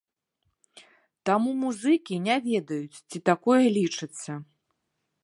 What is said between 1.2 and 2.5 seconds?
Таму музыкі не